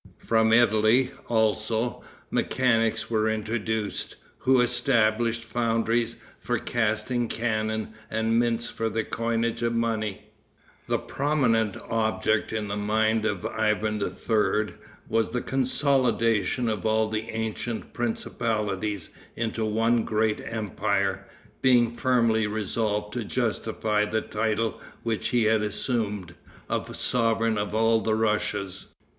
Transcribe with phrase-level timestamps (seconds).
[0.17, 8.89] From Italy, also, mechanics were introduced, who established foundries for casting cannon, and mints for
[8.89, 10.31] the coinage of money.
[10.87, 14.73] The prominent object in the mind of Ivan III.
[15.07, 21.27] was the consolidation of all the ancient principalities into one great empire,
[21.61, 26.33] being firmly resolved to justify the title which he had assumed,
[26.67, 28.87] of Sovereign of all the Russias.